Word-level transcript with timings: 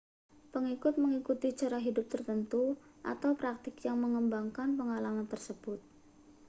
pengikut 0.53 0.95
mengikuti 1.03 1.49
cara 1.59 1.77
hidup 1.87 2.05
tertentu 2.13 2.63
atau 3.11 3.31
praktik 3.41 3.75
yang 3.85 3.97
mengembangkan 4.03 4.69
pengalaman 4.79 5.27
tersebut 5.33 5.77